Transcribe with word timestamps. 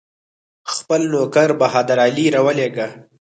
خپل 0.73 1.01
نوکر 1.13 1.49
بهادر 1.59 1.97
علي 2.07 2.25
راولېږه. 2.35 2.87